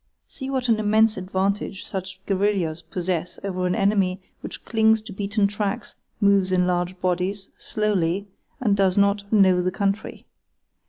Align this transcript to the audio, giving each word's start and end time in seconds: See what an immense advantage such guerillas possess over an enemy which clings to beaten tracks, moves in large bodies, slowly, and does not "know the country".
See 0.27 0.49
what 0.49 0.67
an 0.67 0.79
immense 0.79 1.15
advantage 1.15 1.85
such 1.85 2.25
guerillas 2.25 2.81
possess 2.81 3.37
over 3.43 3.67
an 3.67 3.75
enemy 3.75 4.19
which 4.39 4.65
clings 4.65 4.99
to 5.03 5.13
beaten 5.13 5.45
tracks, 5.45 5.93
moves 6.19 6.51
in 6.51 6.65
large 6.65 6.99
bodies, 6.99 7.51
slowly, 7.59 8.27
and 8.59 8.75
does 8.75 8.97
not 8.97 9.31
"know 9.31 9.61
the 9.61 9.69
country". 9.69 10.25